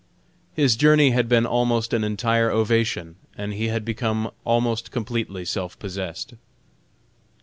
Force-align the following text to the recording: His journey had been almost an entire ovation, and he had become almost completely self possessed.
His 0.55 0.75
journey 0.75 1.11
had 1.11 1.29
been 1.29 1.45
almost 1.45 1.93
an 1.93 2.03
entire 2.03 2.49
ovation, 2.49 3.17
and 3.37 3.53
he 3.53 3.67
had 3.67 3.85
become 3.85 4.31
almost 4.43 4.89
completely 4.89 5.45
self 5.45 5.77
possessed. 5.77 6.33